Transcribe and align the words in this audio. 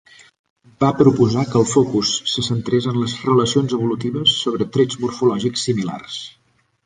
Va 0.83 0.87
proposar 1.01 1.43
que 1.49 1.59
el 1.59 1.67
focus 1.73 2.13
es 2.43 2.47
centrés 2.47 2.87
en 2.93 2.97
les 3.01 3.13
relacions 3.27 3.77
evolutives 3.79 4.33
sobre 4.47 4.69
trets 4.77 4.99
morfològics 5.05 5.69
similars. 5.69 6.19